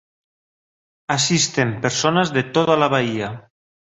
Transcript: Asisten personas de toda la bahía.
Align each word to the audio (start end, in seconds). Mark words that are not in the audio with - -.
Asisten 1.17 1.69
personas 1.85 2.33
de 2.37 2.41
toda 2.55 2.75
la 2.75 2.87
bahía. 2.87 3.29